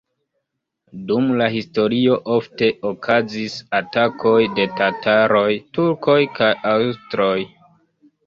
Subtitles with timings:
[1.09, 5.45] Dum la historio ofte okazis atakoj de tataroj,
[5.79, 7.37] turkoj kaj aŭstroj.